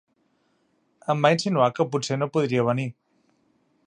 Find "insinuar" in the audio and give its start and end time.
1.35-1.67